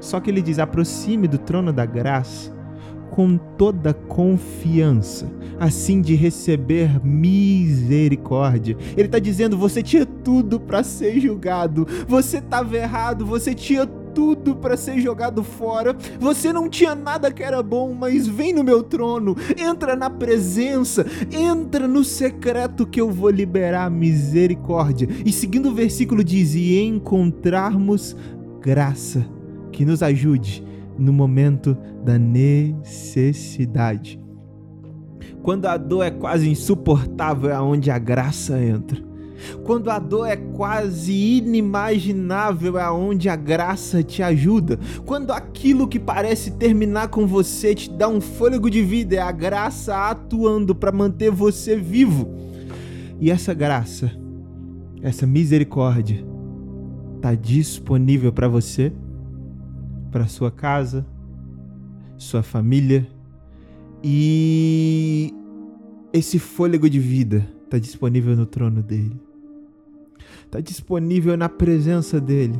Só 0.00 0.20
que 0.20 0.30
ele 0.30 0.42
diz: 0.42 0.58
aproxime 0.58 1.26
do 1.26 1.38
trono 1.38 1.72
da 1.72 1.84
graça 1.84 2.55
com 3.16 3.38
toda 3.38 3.94
confiança, 3.94 5.26
assim 5.58 6.02
de 6.02 6.14
receber 6.14 7.02
misericórdia. 7.02 8.76
Ele 8.94 9.06
está 9.06 9.18
dizendo: 9.18 9.56
você 9.56 9.82
tinha 9.82 10.04
tudo 10.04 10.60
para 10.60 10.82
ser 10.82 11.18
julgado, 11.18 11.88
você 12.06 12.36
estava 12.36 12.76
errado, 12.76 13.24
você 13.24 13.54
tinha 13.54 13.86
tudo 13.86 14.54
para 14.54 14.76
ser 14.76 15.00
jogado 15.00 15.42
fora. 15.42 15.96
Você 16.20 16.52
não 16.52 16.68
tinha 16.68 16.94
nada 16.94 17.32
que 17.32 17.42
era 17.42 17.62
bom, 17.62 17.94
mas 17.94 18.26
vem 18.26 18.52
no 18.52 18.62
meu 18.62 18.82
trono, 18.82 19.34
entra 19.56 19.96
na 19.96 20.10
presença, 20.10 21.06
entra 21.32 21.88
no 21.88 22.04
secreto 22.04 22.86
que 22.86 23.00
eu 23.00 23.10
vou 23.10 23.30
liberar 23.30 23.90
misericórdia. 23.90 25.08
E 25.24 25.32
seguindo 25.32 25.70
o 25.70 25.74
versículo 25.74 26.22
diz: 26.22 26.54
e 26.54 26.78
encontrarmos 26.82 28.14
graça 28.60 29.24
que 29.72 29.86
nos 29.86 30.02
ajude 30.02 30.66
no 30.98 31.12
momento 31.12 31.76
da 32.04 32.18
necessidade. 32.18 34.20
Quando 35.42 35.66
a 35.66 35.76
dor 35.76 36.04
é 36.04 36.10
quase 36.10 36.48
insuportável, 36.48 37.50
é 37.50 37.60
onde 37.60 37.90
a 37.90 37.98
graça 37.98 38.60
entra. 38.60 39.04
Quando 39.64 39.90
a 39.90 39.98
dor 39.98 40.26
é 40.26 40.36
quase 40.36 41.12
inimaginável, 41.12 42.78
é 42.78 42.90
onde 42.90 43.28
a 43.28 43.36
graça 43.36 44.02
te 44.02 44.22
ajuda. 44.22 44.78
Quando 45.04 45.30
aquilo 45.30 45.86
que 45.86 45.98
parece 45.98 46.52
terminar 46.52 47.08
com 47.08 47.26
você 47.26 47.74
te 47.74 47.90
dá 47.90 48.08
um 48.08 48.20
fôlego 48.20 48.70
de 48.70 48.82
vida, 48.82 49.16
é 49.16 49.20
a 49.20 49.32
graça 49.32 50.10
atuando 50.10 50.74
para 50.74 50.90
manter 50.90 51.30
você 51.30 51.76
vivo. 51.76 52.28
E 53.20 53.30
essa 53.30 53.54
graça, 53.54 54.10
essa 55.02 55.26
misericórdia, 55.26 56.24
está 57.16 57.34
disponível 57.34 58.32
para 58.32 58.48
você 58.48 58.92
para 60.10 60.26
sua 60.26 60.50
casa, 60.50 61.06
sua 62.16 62.42
família 62.42 63.06
e 64.02 65.34
esse 66.12 66.38
fôlego 66.38 66.88
de 66.88 66.98
vida 67.00 67.46
está 67.64 67.78
disponível 67.78 68.36
no 68.36 68.46
trono 68.46 68.82
dele. 68.82 69.20
Está 70.44 70.60
disponível 70.60 71.36
na 71.36 71.48
presença 71.48 72.20
dele. 72.20 72.58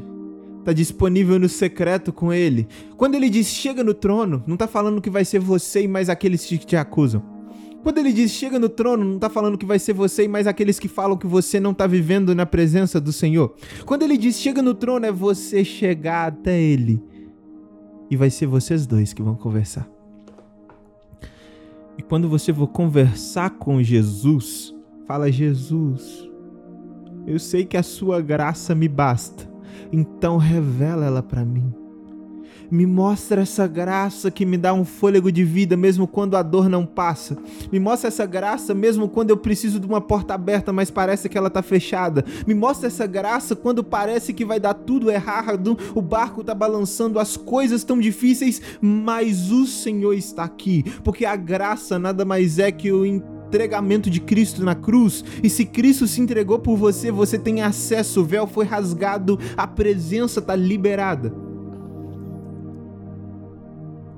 Está 0.59 0.73
disponível 0.73 1.39
no 1.39 1.49
secreto 1.49 2.13
com 2.13 2.33
ele. 2.33 2.67
Quando 2.97 3.15
ele 3.15 3.31
diz 3.31 3.47
chega 3.47 3.85
no 3.85 3.95
trono, 3.95 4.43
não 4.47 4.55
está 4.55 4.67
falando 4.67 5.01
que 5.01 5.09
vai 5.09 5.25
ser 5.25 5.39
você 5.39 5.83
e 5.83 5.89
mais 5.89 6.09
aqueles 6.09 6.45
que 6.45 6.59
te 6.59 6.77
acusam. 6.77 7.23
Quando 7.85 7.99
ele 7.99 8.13
diz 8.13 8.33
chega 8.33 8.59
no 8.59 8.69
trono, 8.69 9.05
não 9.05 9.15
está 9.15 9.31
falando 9.31 9.57
que 9.57 9.65
vai 9.65 9.79
ser 9.79 9.93
você 9.93 10.25
e 10.25 10.29
mais 10.29 10.49
aqueles 10.49 10.77
que 10.81 10.89
falam 10.89 11.17
que 11.17 11.27
você 11.27 11.61
não 11.61 11.71
está 11.71 11.87
vivendo 11.87 12.35
na 12.35 12.45
presença 12.45 13.01
do 13.01 13.13
Senhor. 13.13 13.55
Quando 13.85 14.03
ele 14.03 14.19
diz 14.19 14.41
chega 14.41 14.61
no 14.61 14.75
trono, 14.75 15.07
é 15.07 15.13
você 15.13 15.65
chegar 15.65 16.27
até 16.27 16.61
ele 16.61 17.01
e 18.11 18.17
vai 18.17 18.31
ser 18.31 18.47
vocês 18.47 18.87
dois 18.87 19.13
que 19.13 19.23
vão 19.23 19.35
conversar. 19.35 19.89
E 21.99 22.03
quando 22.03 22.29
você 22.29 22.53
for 22.53 22.69
conversar 22.69 23.51
com 23.51 23.83
Jesus, 23.83 24.75
fala: 25.07 25.33
Jesus, 25.33 26.29
eu 27.27 27.39
sei 27.39 27.65
que 27.65 27.77
a 27.77 27.83
sua 27.83 28.21
graça 28.21 28.75
me 28.75 28.89
basta, 28.89 29.49
então 29.93 30.37
revela 30.37 31.07
ela 31.07 31.23
para 31.23 31.45
mim. 31.45 31.86
Me 32.71 32.87
mostra 32.87 33.43
essa 33.43 33.67
graça 33.67 34.31
que 34.31 34.45
me 34.45 34.57
dá 34.57 34.73
um 34.73 34.85
fôlego 34.85 35.31
de 35.31 35.45
vida 35.45 35.77
mesmo 35.77 36.07
quando 36.07 36.37
a 36.37 36.43
dor 36.43 36.69
não 36.69 36.85
passa. 36.85 37.37
Me 37.71 37.79
mostra 37.79 38.09
essa 38.09 38.27
graça 38.27 38.75
mesmo 38.75 39.09
quando 39.09 39.31
eu 39.31 39.37
preciso 39.37 39.79
de 39.79 39.87
uma 39.87 40.01
porta 40.01 40.35
aberta, 40.35 40.73
mas 40.73 40.91
parece 40.91 41.29
que 41.29 41.39
ela 41.39 41.49
está 41.49 41.63
fechada. 41.63 42.25
Me 42.47 42.55
mostra 42.55 42.89
essa 42.89 43.07
graça 43.07 43.55
quando 43.55 43.85
parece 43.85 44.33
que 44.33 44.45
vai 44.45 44.59
dar 44.59 44.75
tudo 44.75 45.11
errado, 45.11 45.79
o 45.95 46.03
barco 46.03 46.41
está 46.41 46.55
balançando, 46.55 47.19
as 47.19 47.37
coisas 47.37 47.81
estão 47.81 47.99
difíceis, 47.99 48.61
mas 48.81 49.51
o 49.53 49.67
Senhor 49.67 50.15
está 50.15 50.45
aqui, 50.45 50.85
porque 51.05 51.25
a 51.25 51.37
graça 51.37 51.99
nada 51.99 52.25
mais 52.25 52.59
é 52.59 52.73
que 52.73 52.91
o 52.93 53.05
entregamento 53.05 54.11
de 54.11 54.21
Cristo 54.21 54.65
na 54.65 54.75
cruz. 54.75 55.25
E 55.43 55.49
se 55.49 55.65
Cristo 55.65 56.07
se 56.07 56.21
entregou 56.21 56.59
por 56.59 56.77
você, 56.77 57.11
você 57.11 57.39
tem 57.39 57.63
acesso, 57.63 58.21
o 58.21 58.25
véu 58.25 58.47
foi 58.47 58.65
rasgado, 58.65 59.39
a 59.57 59.67
presença 59.67 60.41
está 60.41 60.55
liberada 60.57 61.46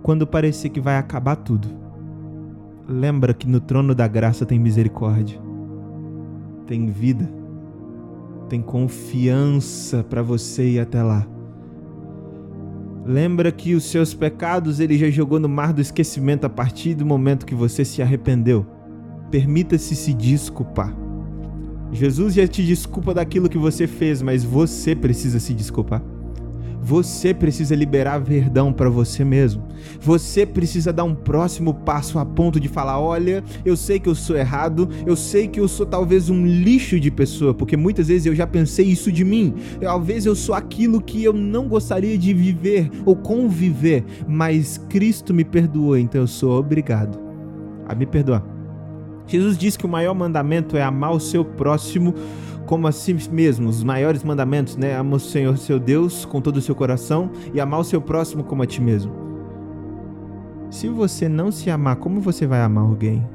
quando 0.08 0.26
parecer 0.26 0.70
que 0.70 0.80
vai 0.80 0.96
acabar 0.96 1.36
tudo, 1.36 1.68
lembra 2.88 3.34
que 3.34 3.46
no 3.46 3.60
trono 3.60 3.94
da 3.94 4.08
graça 4.08 4.46
tem 4.46 4.58
misericórdia, 4.58 5.38
tem 6.66 6.86
vida, 6.86 7.30
tem 8.48 8.62
confiança 8.62 10.02
para 10.02 10.22
você 10.22 10.66
ir 10.66 10.80
até 10.80 11.02
lá. 11.02 11.28
Lembra 13.04 13.52
que 13.52 13.74
os 13.74 13.84
seus 13.84 14.14
pecados 14.14 14.80
ele 14.80 14.96
já 14.96 15.10
jogou 15.10 15.38
no 15.38 15.46
mar 15.46 15.74
do 15.74 15.82
esquecimento 15.82 16.46
a 16.46 16.48
partir 16.48 16.94
do 16.94 17.04
momento 17.04 17.44
que 17.44 17.54
você 17.54 17.84
se 17.84 18.00
arrependeu. 18.00 18.64
Permita-se 19.30 19.94
se 19.94 20.14
desculpar. 20.14 20.96
Jesus 21.92 22.32
já 22.32 22.48
te 22.48 22.64
desculpa 22.64 23.12
daquilo 23.12 23.50
que 23.50 23.58
você 23.58 23.86
fez, 23.86 24.22
mas 24.22 24.42
você 24.42 24.96
precisa 24.96 25.38
se 25.38 25.52
desculpar. 25.52 26.02
Você 26.82 27.34
precisa 27.34 27.74
liberar 27.74 28.20
perdão 28.22 28.72
para 28.72 28.88
você 28.88 29.24
mesmo. 29.24 29.62
Você 30.00 30.46
precisa 30.46 30.92
dar 30.92 31.04
um 31.04 31.14
próximo 31.14 31.74
passo 31.74 32.18
a 32.18 32.24
ponto 32.24 32.58
de 32.58 32.68
falar: 32.68 33.00
olha, 33.00 33.42
eu 33.64 33.76
sei 33.76 33.98
que 33.98 34.08
eu 34.08 34.14
sou 34.14 34.36
errado, 34.36 34.88
eu 35.06 35.16
sei 35.16 35.48
que 35.48 35.60
eu 35.60 35.68
sou 35.68 35.86
talvez 35.86 36.30
um 36.30 36.46
lixo 36.46 36.98
de 36.98 37.10
pessoa, 37.10 37.52
porque 37.52 37.76
muitas 37.76 38.08
vezes 38.08 38.26
eu 38.26 38.34
já 38.34 38.46
pensei 38.46 38.86
isso 38.86 39.10
de 39.12 39.24
mim. 39.24 39.54
Talvez 39.80 40.26
eu 40.26 40.34
sou 40.34 40.54
aquilo 40.54 41.00
que 41.00 41.22
eu 41.22 41.32
não 41.32 41.68
gostaria 41.68 42.16
de 42.16 42.32
viver 42.32 42.90
ou 43.04 43.16
conviver, 43.16 44.04
mas 44.26 44.78
Cristo 44.88 45.34
me 45.34 45.44
perdoou, 45.44 45.96
então 45.96 46.20
eu 46.20 46.26
sou 46.26 46.58
obrigado 46.58 47.18
a 47.86 47.94
me 47.94 48.06
perdoar. 48.06 48.57
Jesus 49.28 49.56
diz 49.56 49.76
que 49.76 49.86
o 49.86 49.88
maior 49.88 50.14
mandamento 50.14 50.76
é 50.76 50.82
amar 50.82 51.12
o 51.12 51.20
seu 51.20 51.44
próximo 51.44 52.14
como 52.66 52.86
a 52.86 52.92
si 52.92 53.14
mesmo, 53.30 53.68
os 53.68 53.82
maiores 53.82 54.22
mandamentos, 54.22 54.76
né? 54.76 54.94
Ama 54.94 55.16
o 55.16 55.20
Senhor 55.20 55.56
seu 55.56 55.78
Deus 55.78 56.24
com 56.24 56.40
todo 56.40 56.58
o 56.58 56.60
seu 56.60 56.74
coração 56.74 57.30
e 57.54 57.60
amar 57.60 57.80
o 57.80 57.84
seu 57.84 58.00
próximo 58.00 58.44
como 58.44 58.62
a 58.62 58.66
ti 58.66 58.82
mesmo. 58.82 59.12
Se 60.70 60.86
você 60.88 61.30
não 61.30 61.50
se 61.50 61.70
amar, 61.70 61.96
como 61.96 62.20
você 62.20 62.46
vai 62.46 62.60
amar 62.60 62.84
alguém? 62.84 63.26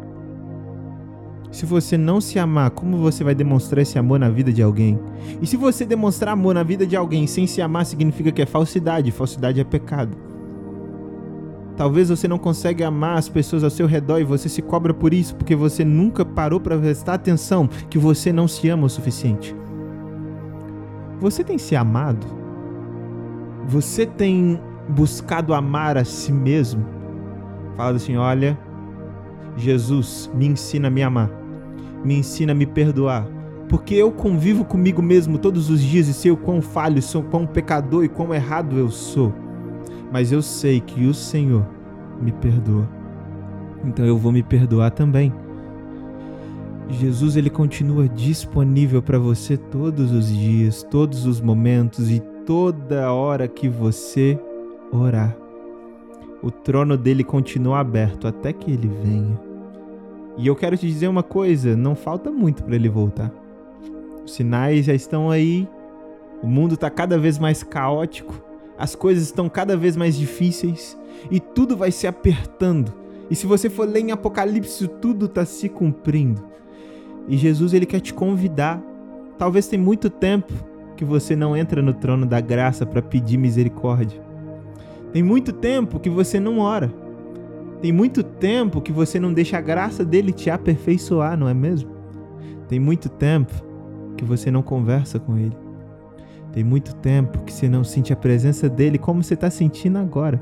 Se 1.51 1.65
você 1.65 1.97
não 1.97 2.21
se 2.21 2.38
amar, 2.38 2.71
como 2.71 2.97
você 2.97 3.23
vai 3.23 3.33
demonstrar 3.33 3.81
esse 3.81 3.97
amor 3.97 4.19
na 4.19 4.29
vida 4.29 4.51
de 4.51 4.62
alguém? 4.62 5.00
E 5.41 5.47
se 5.47 5.57
você 5.57 5.83
demonstrar 5.83 6.33
amor 6.33 6.53
na 6.53 6.63
vida 6.63 6.85
de 6.85 6.95
alguém 6.95 7.25
sem 7.25 7.47
se 7.47 7.62
amar, 7.62 7.85
significa 7.85 8.31
que 8.31 8.41
é 8.41 8.45
falsidade. 8.45 9.12
Falsidade 9.12 9.59
é 9.59 9.63
pecado. 9.63 10.15
Talvez 11.75 12.10
você 12.10 12.27
não 12.27 12.38
consiga 12.38 12.88
amar 12.88 13.18
as 13.18 13.27
pessoas 13.27 13.63
ao 13.63 13.70
seu 13.70 13.88
redor 13.88 14.20
e 14.20 14.24
você 14.24 14.48
se 14.48 14.62
cobra 14.62 14.94
por 14.94 15.13
isso 15.13 15.36
porque 15.36 15.56
você 15.56 15.84
nunca 15.84 16.24
parou 16.24 16.60
para 16.60 16.77
prestar 16.77 17.15
atenção 17.15 17.68
que 17.89 17.98
você 17.98 18.32
não 18.32 18.48
se 18.48 18.70
ama 18.70 18.86
o 18.86 18.89
suficiente. 18.89 19.56
Você 21.20 21.44
tem 21.44 21.58
se 21.58 21.75
amado? 21.75 22.27
Você 23.68 24.06
tem 24.06 24.60
buscado 24.88 25.53
amar 25.53 25.98
a 25.98 26.06
si 26.06 26.32
mesmo? 26.32 26.86
Fala 27.75 27.96
assim: 27.96 28.18
olha, 28.18 28.58
Jesus, 29.58 30.30
me 30.36 30.46
ensina 30.46 30.89
a 30.89 30.92
me 30.92 31.01
amar, 31.01 31.32
me 32.03 32.15
ensina 32.15 32.51
a 32.51 32.56
me 32.56 32.68
perdoar, 32.68 33.25
porque 33.68 33.96
eu 33.96 34.12
convivo 34.12 34.63
comigo 34.63 35.01
mesmo 35.01 35.39
todos 35.39 35.72
os 35.72 35.82
dias 35.82 36.08
e 36.08 36.13
sei 36.13 36.30
o 36.30 36.38
quão 36.38 36.62
falho 36.62 37.01
sou, 37.01 37.24
quão 37.24 37.48
pecador 37.48 38.03
e 38.03 38.10
quão 38.10 38.32
errado 38.32 38.77
eu 38.77 38.89
sou 38.92 39.34
mas 40.13 40.32
eu 40.32 40.43
sei 40.43 40.79
que 40.79 41.08
o 41.08 41.13
Senhor 41.13 41.65
me 42.22 42.32
perdoa. 42.32 42.88
Então 43.84 44.05
eu 44.05 44.15
vou 44.15 44.32
me 44.32 44.43
perdoar 44.43 44.91
também. 44.91 45.34
Jesus 46.88 47.36
ele 47.36 47.50
continua 47.50 48.08
disponível 48.08 49.01
para 49.01 49.17
você 49.17 49.58
todos 49.58 50.12
os 50.12 50.32
dias, 50.32 50.84
todos 50.84 51.25
os 51.25 51.41
momentos 51.41 52.12
e 52.12 52.20
toda 52.46 53.12
hora 53.12 53.48
que 53.48 53.67
você 53.67 54.39
orar. 54.91 55.36
O 56.43 56.51
trono 56.51 56.96
dele 56.96 57.24
continua 57.24 57.79
aberto 57.79 58.27
até 58.27 58.53
que 58.53 58.70
ele 58.70 58.91
venha. 59.03 59.41
E 60.38 60.46
eu 60.46 60.55
quero 60.55 60.77
te 60.77 60.86
dizer 60.86 61.08
uma 61.08 61.24
coisa, 61.24 61.75
não 61.75 61.96
falta 61.96 62.32
muito 62.32 62.63
para 62.63 62.75
ele 62.75 62.88
voltar. 62.88 63.32
Os 64.24 64.36
sinais 64.36 64.86
já 64.86 64.93
estão 64.93 65.32
aí. 65.32 65.67
O 66.43 66.46
mundo 66.46 66.75
está 66.75 66.91
cada 66.91 67.17
vez 67.17 67.39
mais 67.39 67.63
caótico 67.63 68.52
as 68.77 68.96
coisas 68.96 69.24
estão 69.24 69.48
cada 69.50 69.77
vez 69.77 69.96
mais 69.96 70.15
difíceis 70.15 70.98
e 71.30 71.39
tudo 71.39 71.77
vai 71.77 71.92
se 71.92 72.08
apertando. 72.08 72.94
E 73.30 73.36
se 73.36 73.46
você 73.46 73.70
for 73.70 73.88
ler 73.88 74.01
em 74.01 74.12
Apocalipse, 74.12 74.88
tudo 74.88 75.25
está 75.25 75.46
se 75.46 75.70
cumprindo. 75.70 76.44
E 77.27 77.38
Jesus 77.38 77.74
ele 77.74 77.86
quer 77.86 78.00
te 78.00 78.13
convidar. 78.13 78.82
Talvez 79.38 79.68
tem 79.68 79.80
muito 79.80 80.10
tempo 80.10 80.53
que 80.96 81.06
você 81.06 81.36
não 81.36 81.56
entra 81.56 81.82
no 81.82 81.94
trono 81.94 82.25
da 82.25 82.39
graça 82.42 82.86
para 82.86 83.01
pedir 83.01 83.38
misericórdia. 83.38 84.22
Tem 85.12 85.24
muito 85.24 85.53
tempo 85.53 86.00
que 86.00 86.10
você 86.10 86.39
não 86.39 86.60
ora. 86.60 86.94
Tem 87.82 87.92
muito 87.92 88.24
tempo 88.24 88.82
que 88.82 88.92
você 88.92 89.20
não 89.20 89.34
deixa 89.34 89.58
a 89.58 89.62
graça 89.62 90.06
dele 90.06 90.32
te 90.32 90.50
aperfeiçoar, 90.50 91.38
não 91.38 91.50
é 91.50 91.53
mesmo? 91.53 91.92
Tem 92.68 92.80
muito 92.80 93.10
tempo 93.10 93.53
que 94.18 94.24
você 94.24 94.50
não 94.50 94.62
conversa 94.62 95.20
com 95.20 95.38
ele. 95.38 95.62
Tem 96.53 96.63
muito 96.63 96.95
tempo 96.95 97.43
que 97.43 97.51
você 97.51 97.67
não 97.67 97.83
sente 97.83 98.13
a 98.13 98.15
presença 98.15 98.69
dele 98.69 99.00
como 99.00 99.24
você 99.24 99.33
está 99.33 99.50
sentindo 99.50 99.98
agora. 99.98 100.39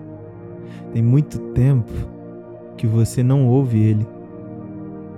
Tem 0.91 1.01
muito 1.01 1.39
tempo 1.53 1.89
que 2.75 2.85
você 2.85 3.23
não 3.23 3.47
ouve 3.47 3.81
ele. 3.81 4.05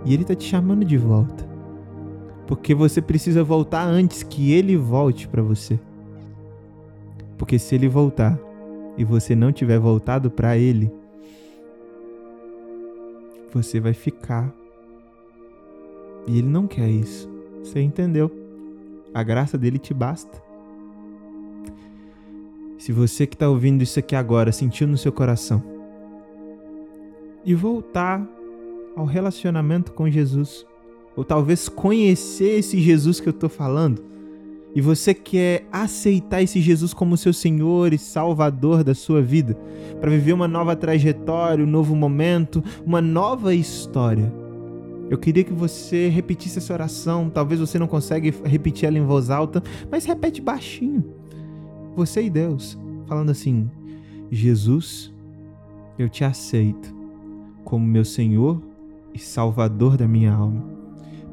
E 0.06 0.14
ele 0.14 0.22
está 0.22 0.36
te 0.36 0.48
chamando 0.48 0.86
de 0.86 0.96
volta. 0.96 1.52
Porque 2.46 2.76
você 2.76 3.02
precisa 3.02 3.44
voltar 3.44 3.84
antes 3.84 4.22
que 4.22 4.54
ele 4.54 4.78
volte 4.78 5.28
para 5.28 5.42
você. 5.42 5.80
Porque 7.40 7.58
se 7.58 7.74
ele 7.74 7.88
voltar 7.88 8.38
e 8.96 9.04
você 9.04 9.36
não 9.36 9.52
tiver 9.52 9.80
voltado 9.80 10.30
para 10.30 10.56
ele, 10.58 10.92
você 13.52 13.80
vai 13.80 13.94
ficar. 13.94 14.54
E 16.28 16.38
ele 16.38 16.48
não 16.48 16.68
quer 16.68 16.88
isso. 16.88 17.28
Você 17.64 17.82
entendeu? 17.82 18.30
A 19.12 19.24
graça 19.24 19.58
dele 19.58 19.80
te 19.80 19.94
basta. 19.94 20.53
Se 22.84 22.92
você 22.92 23.26
que 23.26 23.36
está 23.36 23.48
ouvindo 23.48 23.82
isso 23.82 23.98
aqui 23.98 24.14
agora 24.14 24.52
sentiu 24.52 24.86
no 24.86 24.98
seu 24.98 25.10
coração 25.10 25.64
e 27.46 27.56
voltar 27.56 28.22
ao 28.94 29.06
relacionamento 29.06 29.94
com 29.94 30.10
Jesus, 30.10 30.66
ou 31.16 31.24
talvez 31.24 31.70
conhecer 31.70 32.60
esse 32.60 32.78
Jesus 32.82 33.22
que 33.22 33.30
eu 33.30 33.32
estou 33.32 33.48
falando, 33.48 34.04
e 34.76 34.82
você 34.82 35.14
quer 35.14 35.66
aceitar 35.72 36.42
esse 36.42 36.60
Jesus 36.60 36.94
como 36.94 37.16
seu 37.16 37.32
Senhor 37.32 37.94
e 37.94 37.98
Salvador 37.98 38.84
da 38.84 38.94
sua 38.94 39.22
vida, 39.22 39.58
para 40.02 40.12
viver 40.12 40.34
uma 40.34 40.50
nova 40.50 40.76
trajetória, 40.76 41.64
um 41.64 41.70
novo 41.70 41.96
momento, 41.96 42.62
uma 42.86 43.02
nova 43.02 43.56
história. 43.56 44.30
Eu 45.10 45.18
queria 45.18 45.46
que 45.46 45.54
você 45.54 46.10
repetisse 46.10 46.58
essa 46.58 46.74
oração. 46.74 47.30
Talvez 47.30 47.60
você 47.60 47.78
não 47.80 47.88
consiga 47.88 48.34
repetir 48.44 48.88
ela 48.88 48.98
em 48.98 49.06
voz 49.06 49.30
alta, 49.30 49.64
mas 49.90 50.04
repete 50.04 50.42
baixinho. 50.42 51.23
Você 51.96 52.24
e 52.24 52.30
Deus, 52.30 52.78
falando 53.06 53.30
assim: 53.30 53.70
Jesus, 54.32 55.14
eu 55.98 56.10
te 56.10 56.24
aceito 56.24 56.94
como 57.64 57.86
meu 57.86 58.04
Senhor 58.04 58.62
e 59.14 59.20
Salvador 59.20 59.98
da 59.98 60.08
minha 60.08 60.34
alma. 60.34 60.64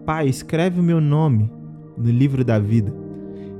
Pai, 0.05 0.29
escreve 0.29 0.81
o 0.81 0.83
meu 0.83 1.01
nome 1.01 1.51
no 1.97 2.11
livro 2.11 2.45
da 2.45 2.59
vida 2.59 2.93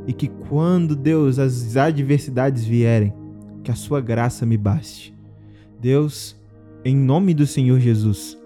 e 0.07 0.13
que 0.13 0.29
quando, 0.29 0.97
Deus, 0.97 1.39
as 1.39 1.77
adversidades 1.77 2.65
vierem, 2.65 3.15
que 3.63 3.71
a 3.71 3.75
sua 3.75 4.01
graça 4.01 4.45
me 4.45 4.57
baste. 4.57 5.15
Deus, 5.79 6.37
em 6.85 6.97
nome 6.97 7.35
do 7.35 7.47
Senhor 7.47 7.79
Jesus, 7.79 8.39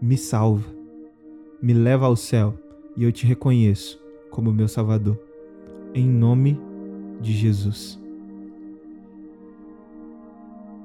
me 0.00 0.16
salva, 0.16 0.68
me 1.60 1.72
leva 1.72 2.06
ao 2.06 2.16
céu 2.16 2.54
e 2.96 3.04
eu 3.04 3.12
te 3.12 3.26
reconheço 3.26 4.00
como 4.30 4.52
meu 4.52 4.68
Salvador. 4.68 5.18
Em 5.94 6.08
nome 6.08 6.58
de 7.22 7.32
Jesus. 7.32 7.98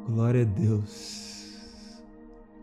Glória 0.07 0.43
a 0.43 0.45
Deus 0.45 1.27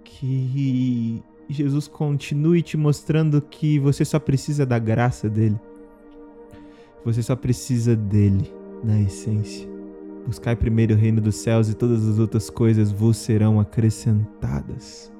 que 0.04 1.22
Jesus 1.48 1.86
continue 1.88 2.62
te 2.62 2.76
mostrando 2.76 3.42
que 3.42 3.78
você 3.78 4.04
só 4.04 4.18
precisa 4.18 4.64
da 4.64 4.78
graça 4.78 5.28
dele. 5.28 5.60
Você 7.04 7.22
só 7.22 7.36
precisa 7.36 7.94
dele, 7.94 8.50
na 8.82 9.00
essência. 9.00 9.68
Buscai 10.26 10.56
primeiro 10.56 10.94
o 10.94 10.96
reino 10.96 11.20
dos 11.20 11.36
céus 11.36 11.68
e 11.68 11.74
todas 11.74 12.06
as 12.08 12.18
outras 12.18 12.48
coisas 12.48 12.90
vos 12.90 13.18
serão 13.18 13.60
acrescentadas. 13.60 15.12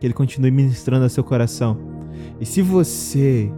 Que 0.00 0.06
ele 0.06 0.14
continue 0.14 0.50
ministrando 0.50 1.04
a 1.04 1.08
seu 1.08 1.22
coração. 1.22 1.76
E 2.40 2.46
se 2.46 2.62
você 2.62 3.50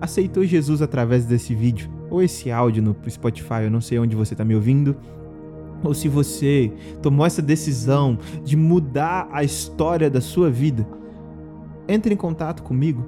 aceitou 0.00 0.44
Jesus 0.44 0.82
através 0.82 1.24
desse 1.24 1.54
vídeo 1.54 1.90
ou 2.14 2.22
esse 2.22 2.50
áudio 2.50 2.80
no 2.80 2.96
Spotify, 3.08 3.64
eu 3.64 3.70
não 3.70 3.80
sei 3.80 3.98
onde 3.98 4.14
você 4.14 4.34
está 4.34 4.44
me 4.44 4.54
ouvindo, 4.54 4.96
ou 5.82 5.92
se 5.92 6.08
você 6.08 6.72
tomou 7.02 7.26
essa 7.26 7.42
decisão 7.42 8.16
de 8.44 8.56
mudar 8.56 9.28
a 9.32 9.42
história 9.42 10.08
da 10.08 10.20
sua 10.20 10.48
vida, 10.48 10.86
entre 11.88 12.14
em 12.14 12.16
contato 12.16 12.62
comigo. 12.62 13.04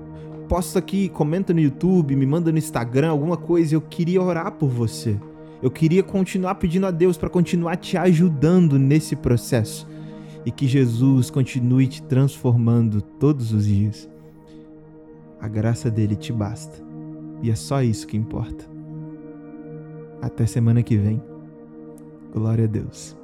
Posta 0.49 0.81
aqui, 0.81 1.09
comenta 1.09 1.55
no 1.55 1.61
YouTube, 1.61 2.16
me 2.16 2.27
manda 2.27 2.51
no 2.51 2.59
Instagram, 2.59 3.11
alguma 3.11 3.37
coisa. 3.37 3.75
Eu 3.75 3.81
queria 3.81 4.21
orar 4.21 4.53
por 4.53 4.69
você. 4.69 5.16
Eu 5.62 5.71
queria 5.71 6.03
continuar 6.03 6.57
pedindo 6.57 6.87
a 6.87 6.90
Deus 6.90 7.16
para 7.16 7.31
continuar 7.31 7.77
te 7.77 7.97
ajudando 7.97 8.79
nesse 8.79 9.16
processo 9.16 9.88
e 10.45 10.51
que 10.51 10.69
Jesus 10.69 11.31
continue 11.31 11.87
te 11.87 12.03
transformando 12.03 13.01
todos 13.01 13.53
os 13.53 13.66
dias. 13.66 14.09
A 15.40 15.49
graça 15.49 15.90
dele 15.90 16.14
te 16.14 16.33
basta. 16.33 16.85
E 17.42 17.51
é 17.51 17.55
só 17.55 17.83
isso 17.83 18.07
que 18.07 18.16
importa. 18.16 18.76
Até 20.20 20.46
semana 20.46 20.83
que 20.83 20.96
vem. 20.96 21.22
Glória 22.33 22.64
a 22.64 22.68
Deus. 22.68 23.16